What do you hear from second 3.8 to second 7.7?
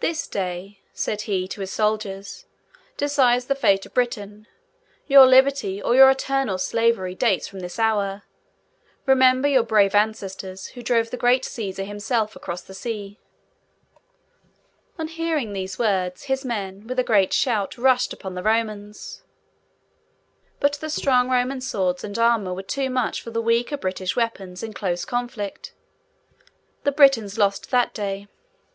of Britain! Your liberty, or your eternal slavery, dates from